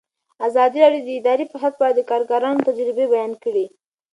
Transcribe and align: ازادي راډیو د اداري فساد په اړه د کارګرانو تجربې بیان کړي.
ازادي 0.47 0.77
راډیو 0.83 1.03
د 1.05 1.09
اداري 1.19 1.45
فساد 1.51 1.73
په 1.77 1.83
اړه 1.85 1.95
د 1.97 2.01
کارګرانو 2.11 2.65
تجربې 2.69 3.05
بیان 3.13 3.31
کړي. 3.43 3.65